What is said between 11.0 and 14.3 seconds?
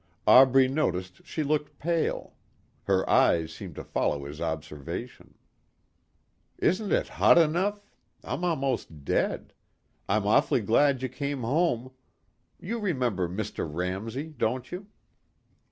you came home. You remember Mr. Ramsey,